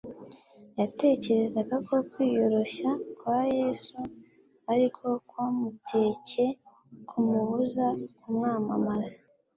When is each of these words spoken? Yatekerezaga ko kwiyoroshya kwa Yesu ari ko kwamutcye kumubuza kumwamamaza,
Yatekerezaga 0.79 1.75
ko 1.87 1.93
kwiyoroshya 2.11 2.89
kwa 3.19 3.39
Yesu 3.57 3.97
ari 4.71 4.87
ko 4.95 5.07
kwamutcye 5.29 6.45
kumubuza 7.09 7.85
kumwamamaza, 8.19 9.19